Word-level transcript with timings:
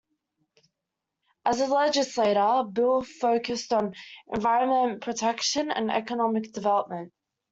As 1.45 1.61
a 1.61 1.67
legislator, 1.67 2.63
Bill 2.67 3.03
focused 3.03 3.71
on 3.71 3.93
environmental 4.33 4.97
protection 4.97 5.69
and 5.69 5.91
economic 5.91 6.53
development. 6.53 7.13